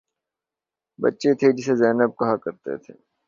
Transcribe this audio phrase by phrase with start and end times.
[0.99, 2.93] بچی تھی جسے زینب کہا کرتے تھے